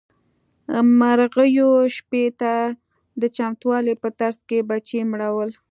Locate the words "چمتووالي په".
3.35-4.09